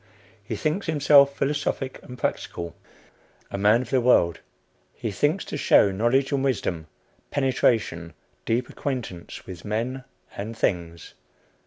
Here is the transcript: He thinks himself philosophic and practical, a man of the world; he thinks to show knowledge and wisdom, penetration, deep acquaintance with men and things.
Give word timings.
He 0.43 0.55
thinks 0.55 0.87
himself 0.87 1.37
philosophic 1.37 2.01
and 2.01 2.17
practical, 2.17 2.75
a 3.51 3.57
man 3.59 3.83
of 3.83 3.91
the 3.91 4.01
world; 4.01 4.39
he 4.95 5.11
thinks 5.11 5.45
to 5.45 5.57
show 5.57 5.91
knowledge 5.91 6.31
and 6.31 6.43
wisdom, 6.43 6.87
penetration, 7.29 8.15
deep 8.43 8.67
acquaintance 8.67 9.45
with 9.45 9.63
men 9.63 10.03
and 10.35 10.57
things. 10.57 11.13